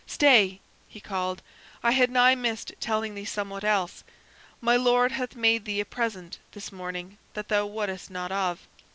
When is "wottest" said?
7.67-8.09